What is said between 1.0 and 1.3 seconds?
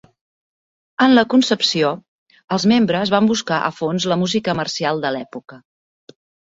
En la